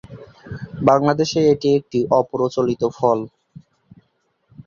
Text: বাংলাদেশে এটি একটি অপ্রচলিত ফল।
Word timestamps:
বাংলাদেশে 0.87 1.39
এটি 1.53 1.69
একটি 1.79 1.99
অপ্রচলিত 2.19 2.81
ফল। 2.97 3.19